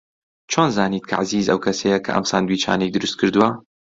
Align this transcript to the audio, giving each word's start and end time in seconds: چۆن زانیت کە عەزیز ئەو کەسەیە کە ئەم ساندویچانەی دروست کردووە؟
چۆن 0.51 0.67
زانیت 0.75 1.03
کە 1.09 1.15
عەزیز 1.19 1.47
ئەو 1.49 1.63
کەسەیە 1.65 1.97
کە 2.05 2.11
ئەم 2.13 2.25
ساندویچانەی 2.31 2.93
دروست 2.95 3.15
کردووە؟ 3.21 3.49